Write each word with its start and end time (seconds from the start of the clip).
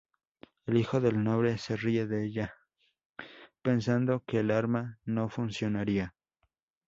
El 0.65 0.77
hijo 0.77 0.99
del 0.99 1.23
noble 1.23 1.59
se 1.59 1.77
ríe 1.77 2.07
de 2.07 2.25
ella, 2.25 2.55
pensando 3.61 4.23
que 4.25 4.39
el 4.39 4.49
arma 4.49 4.97
no 5.05 5.29
funcionaría. 5.29 6.15